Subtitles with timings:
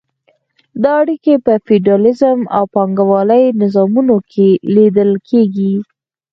[0.83, 5.73] دا اړیکې په فیوډالیزم او پانګوالۍ نظامونو کې لیدل کیږي.